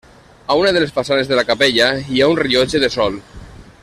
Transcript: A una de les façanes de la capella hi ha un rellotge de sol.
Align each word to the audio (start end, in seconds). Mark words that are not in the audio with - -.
A 0.47 0.55
una 0.61 0.71
de 0.77 0.81
les 0.83 0.93
façanes 0.95 1.29
de 1.31 1.37
la 1.39 1.43
capella 1.49 1.91
hi 2.15 2.23
ha 2.25 2.31
un 2.33 2.41
rellotge 2.43 2.83
de 2.85 2.91
sol. 2.99 3.21